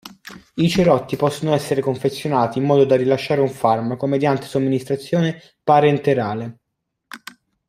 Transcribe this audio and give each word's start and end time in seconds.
I 0.55 0.67
cerotti 0.67 1.15
possono 1.15 1.53
essere 1.53 1.79
confezionati 1.79 2.57
in 2.57 2.63
modo 2.65 2.85
da 2.85 2.95
rilasciare 2.95 3.39
un 3.39 3.49
farmaco 3.49 4.07
mediante 4.07 4.47
somministrazione 4.47 5.39
parenterale. 5.63 6.57